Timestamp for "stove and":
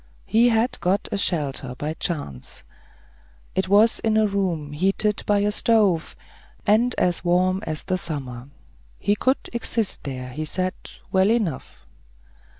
5.51-6.95